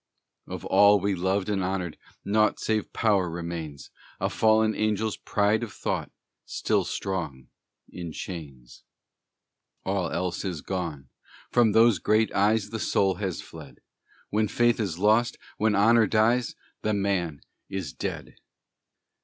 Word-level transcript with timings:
Of 0.47 0.65
all 0.65 0.99
we 0.99 1.13
loved 1.13 1.47
and 1.47 1.63
honored, 1.63 1.95
naught 2.25 2.59
Save 2.59 2.91
power 2.91 3.29
remains; 3.29 3.91
A 4.19 4.31
fallen 4.31 4.73
angel's 4.73 5.15
pride 5.15 5.61
of 5.61 5.71
thought, 5.71 6.09
Still 6.43 6.83
strong 6.85 7.49
in 7.87 8.11
chains. 8.11 8.83
All 9.85 10.09
else 10.09 10.43
is 10.43 10.61
gone; 10.61 11.09
from 11.51 11.73
those 11.73 11.99
great 11.99 12.33
eyes 12.33 12.71
The 12.71 12.79
soul 12.79 13.13
has 13.21 13.41
fled; 13.41 13.79
When 14.31 14.47
faith 14.47 14.79
is 14.79 14.97
lost, 14.97 15.37
when 15.57 15.75
honor 15.75 16.07
dies, 16.07 16.55
The 16.81 16.95
man 16.95 17.41
is 17.69 17.93
dead! 17.93 18.37